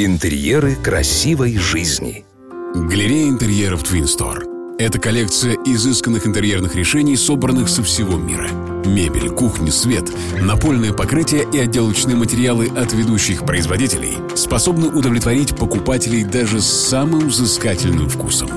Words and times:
Интерьеры 0.00 0.76
красивой 0.76 1.56
жизни. 1.58 2.24
Галерея 2.72 3.30
интерьеров 3.30 3.82
Twin 3.82 4.04
Store. 4.04 4.76
Это 4.78 5.00
коллекция 5.00 5.56
изысканных 5.66 6.24
интерьерных 6.24 6.76
решений, 6.76 7.16
собранных 7.16 7.68
со 7.68 7.82
всего 7.82 8.16
мира. 8.16 8.48
Мебель, 8.86 9.28
кухня, 9.30 9.72
свет, 9.72 10.04
напольное 10.40 10.92
покрытие 10.92 11.48
и 11.52 11.58
отделочные 11.58 12.14
материалы 12.14 12.68
от 12.68 12.92
ведущих 12.92 13.44
производителей 13.44 14.12
способны 14.36 14.86
удовлетворить 14.86 15.56
покупателей 15.56 16.22
даже 16.22 16.60
с 16.60 16.66
самым 16.66 17.26
взыскательным 17.26 18.08
вкусом. 18.08 18.50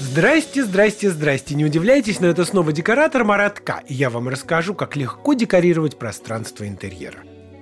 Здрасте, 0.00 0.64
здрасте, 0.64 1.10
здрасте. 1.10 1.54
Не 1.54 1.66
удивляйтесь, 1.66 2.20
но 2.20 2.28
это 2.28 2.46
снова 2.46 2.72
декоратор 2.72 3.24
Маратка, 3.24 3.82
и 3.86 3.92
я 3.92 4.08
вам 4.08 4.30
расскажу, 4.30 4.72
как 4.72 4.96
легко 4.96 5.34
декорировать 5.34 5.98
пространство 5.98 6.66
интерьера. 6.66 7.18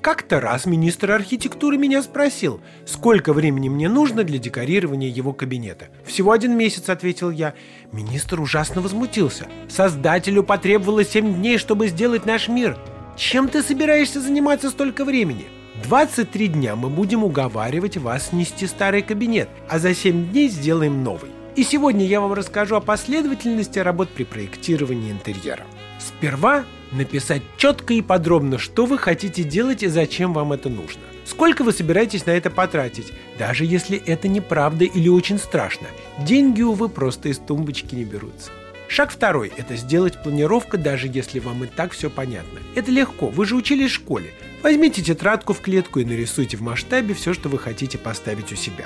Как-то 0.07 0.41
раз 0.41 0.67
министр 0.67 1.11
архитектуры 1.11 1.79
меня 1.79 2.01
спросил, 2.01 2.61
сколько 2.85 3.33
времени 3.33 3.69
мне 3.69 3.89
нужно 3.89 4.23
для 4.23 4.39
декорирования 4.39 5.09
его 5.09 5.33
кабинета. 5.33 5.89
«Всего 6.05 6.31
один 6.31 6.57
месяц»,— 6.57 6.85
ответил 6.89 7.33
я. 7.33 7.55
Министр 7.91 8.41
ужасно 8.41 8.81
возмутился. 8.81 9.49
«Создателю 9.69 10.45
потребовалось 10.45 11.09
семь 11.09 11.35
дней, 11.35 11.59
чтобы 11.59 11.89
сделать 11.89 12.25
наш 12.25 12.47
мир. 12.47 12.79
Чем 13.17 13.49
ты 13.49 13.65
собираешься 13.65 14.21
заниматься 14.21 14.71
столько 14.71 15.05
времени?» 15.05 15.47
23 15.83 16.47
дня 16.47 16.77
мы 16.77 16.89
будем 16.89 17.25
уговаривать 17.25 17.97
вас 17.97 18.29
снести 18.29 18.69
старый 18.69 19.03
кабинет, 19.03 19.49
а 19.69 19.81
за 19.81 19.93
7 19.93 20.31
дней 20.31 20.49
сделаем 20.49 21.03
новый. 21.03 21.31
И 21.57 21.63
сегодня 21.63 22.07
я 22.07 22.21
вам 22.21 22.35
расскажу 22.35 22.77
о 22.77 22.81
последовательности 22.81 23.79
работ 23.79 24.11
при 24.11 24.25
проектировании 24.25 25.11
интерьера. 25.11 25.65
Сперва 25.99 26.67
написать 26.93 27.41
четко 27.57 27.95
и 27.95 28.03
подробно, 28.03 28.59
что 28.59 28.85
вы 28.85 28.99
хотите 28.99 29.43
делать 29.43 29.83
и 29.83 29.87
зачем 29.87 30.35
вам 30.35 30.53
это 30.53 30.69
нужно. 30.69 31.01
Сколько 31.25 31.65
вы 31.65 31.73
собираетесь 31.73 32.27
на 32.27 32.33
это 32.33 32.51
потратить, 32.51 33.11
даже 33.39 33.65
если 33.65 33.97
это 33.97 34.29
неправда 34.29 34.85
или 34.85 35.09
очень 35.09 35.39
страшно. 35.39 35.87
Деньги, 36.19 36.61
увы, 36.61 36.91
просто 36.91 37.31
из 37.31 37.39
тумбочки 37.39 37.95
не 37.95 38.05
берутся. 38.05 38.51
Шаг 38.87 39.11
второй– 39.11 39.51
это 39.57 39.77
сделать 39.77 40.23
планировку, 40.23 40.77
даже 40.77 41.09
если 41.09 41.41
вам 41.41 41.65
и 41.65 41.67
так 41.67 41.93
все 41.93 42.11
понятно. 42.11 42.61
Это 42.75 42.91
легко, 42.91 43.29
вы 43.29 43.47
же 43.47 43.57
учились 43.57 43.91
в 43.91 43.95
школе. 43.95 44.31
Возьмите 44.63 45.03
тетрадку 45.03 45.55
в 45.55 45.61
клетку 45.61 46.01
и 46.01 46.05
нарисуйте 46.05 46.59
в 46.59 46.61
масштабе 46.61 47.15
все, 47.15 47.33
что 47.33 47.49
вы 47.49 47.59
хотите 47.59 47.97
поставить 47.97 48.53
у 48.53 48.57
себя. 48.57 48.85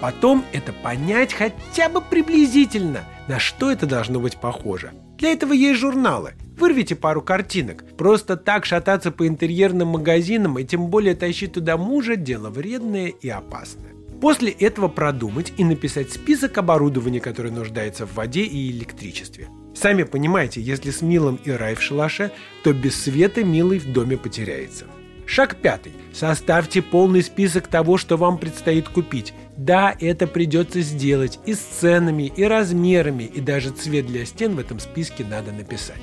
Потом 0.00 0.44
это 0.52 0.72
понять 0.72 1.32
хотя 1.32 1.88
бы 1.88 2.00
приблизительно, 2.00 3.04
на 3.28 3.38
что 3.38 3.70
это 3.70 3.86
должно 3.86 4.20
быть 4.20 4.36
похоже. 4.36 4.92
Для 5.18 5.32
этого 5.32 5.52
есть 5.52 5.80
журналы. 5.80 6.32
Вырвите 6.58 6.94
пару 6.94 7.22
картинок. 7.22 7.84
Просто 7.96 8.36
так 8.36 8.66
шататься 8.66 9.10
по 9.10 9.26
интерьерным 9.26 9.88
магазинам 9.88 10.58
и 10.58 10.64
тем 10.64 10.88
более 10.88 11.14
тащить 11.14 11.54
туда 11.54 11.76
мужа– 11.76 12.16
дело 12.16 12.50
вредное 12.50 13.08
и 13.08 13.28
опасное. 13.28 13.92
После 14.20 14.50
этого 14.50 14.88
продумать 14.88 15.52
и 15.58 15.64
написать 15.64 16.10
список 16.10 16.56
оборудования, 16.56 17.20
которое 17.20 17.50
нуждается 17.50 18.06
в 18.06 18.14
воде 18.14 18.42
и 18.42 18.70
электричестве. 18.70 19.48
Сами 19.74 20.04
понимаете, 20.04 20.62
если 20.62 20.90
с 20.90 21.02
Милом 21.02 21.38
и 21.44 21.50
рай 21.50 21.74
в 21.74 21.82
шалаше, 21.82 22.32
то 22.64 22.72
без 22.72 23.02
света 23.02 23.44
Милый 23.44 23.78
в 23.78 23.92
доме 23.92 24.16
потеряется. 24.16 24.86
Шаг 25.26 25.56
пятый. 25.56 25.92
Составьте 26.14 26.80
полный 26.80 27.22
список 27.22 27.66
того, 27.66 27.98
что 27.98 28.16
вам 28.16 28.38
предстоит 28.38 28.88
купить. 28.88 29.34
Да, 29.56 29.94
это 30.00 30.26
придется 30.26 30.80
сделать 30.82 31.38
и 31.46 31.54
с 31.54 31.58
ценами, 31.58 32.32
и 32.36 32.44
размерами, 32.44 33.24
и 33.24 33.40
даже 33.40 33.70
цвет 33.70 34.06
для 34.06 34.26
стен 34.26 34.54
в 34.54 34.58
этом 34.58 34.80
списке 34.80 35.24
надо 35.24 35.52
написать. 35.52 36.00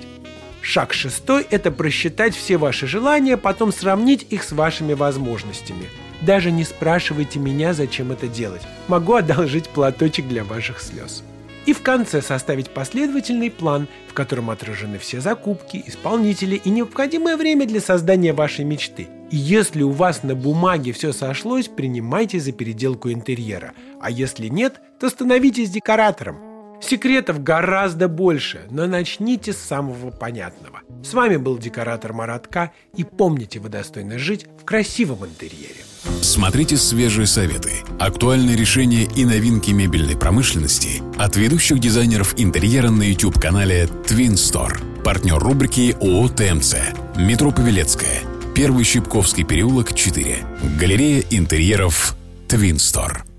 Шаг 0.62 0.94
шестой– 0.94 1.46
это 1.50 1.72
просчитать 1.72 2.36
все 2.36 2.58
ваши 2.58 2.88
желания, 2.88 3.38
потом 3.38 3.72
сравнить 3.72 4.26
их 4.30 4.44
с 4.44 4.54
вашими 4.54 4.94
возможностями. 4.94 5.86
Даже 6.22 6.52
не 6.52 6.64
спрашивайте 6.64 7.38
меня, 7.38 7.74
зачем 7.74 8.12
это 8.12 8.28
делать. 8.28 8.62
Могу 8.88 9.16
одолжить 9.16 9.68
платочек 9.70 10.28
для 10.28 10.44
ваших 10.44 10.82
слез 10.82 11.24
и 11.66 11.74
в 11.74 11.82
конце 11.82 12.22
составить 12.22 12.70
последовательный 12.70 13.50
план, 13.50 13.88
в 14.10 14.14
котором 14.14 14.50
отражены 14.50 15.00
все 15.00 15.22
закупки, 15.22 15.82
исполнители 15.86 16.56
и 16.56 16.70
необходимое 16.70 17.38
время 17.38 17.66
для 17.66 17.80
создания 17.80 18.34
вашей 18.34 18.66
мечты. 18.66 19.08
И 19.34 19.36
если 19.36 19.82
у 19.82 19.90
вас 19.90 20.22
на 20.22 20.36
бумаге 20.36 20.94
все 20.94 21.12
сошлось, 21.12 21.68
принимайте 21.68 22.40
за 22.40 22.52
переделку 22.52 23.12
интерьера, 23.12 23.74
а 24.00 24.12
если 24.12 24.48
нет, 24.48 24.80
то 25.00 25.10
становитесь 25.10 25.72
декоратором. 25.72 26.38
Секретов 26.80 27.42
гораздо 27.42 28.08
больше, 28.08 28.68
но 28.70 28.86
начните 28.86 29.52
с 29.52 29.58
самого 29.58 30.12
понятного. 30.12 30.82
С 31.04 31.16
вами 31.16 31.38
был 31.38 31.58
декоратор 31.58 32.14
Маратка, 32.14 32.74
и 32.96 33.04
помните, 33.04 33.60
вы 33.60 33.70
достойны 33.70 34.20
жить 34.20 34.46
в 34.62 34.66
красивом 34.66 35.26
интерьере. 35.26 35.82
Смотрите 36.22 36.78
свежие 36.78 37.26
советы, 37.26 37.72
актуальные 38.00 38.56
решения 38.56 39.08
и 39.16 39.26
новинки 39.26 39.72
мебельной 39.72 40.16
промышленности 40.16 41.02
от 41.18 41.38
ведущих 41.38 41.80
дизайнеров 41.80 42.36
интерьера 42.38 42.92
на 42.92 43.02
YouTube-канале 43.02 43.86
Twin 44.06 44.34
Store. 44.34 45.02
Партнер 45.02 45.40
рубрики 45.40 45.96
ООО 46.00 46.28
ТМЦ. 46.30 46.76
Метро 47.16 47.50
Павелецкая. 47.50 48.33
Первый 48.54 48.84
Щипковский 48.84 49.44
переулок, 49.44 49.96
4. 49.96 50.46
Галерея 50.78 51.24
интерьеров 51.32 52.16
Store. 52.76 53.33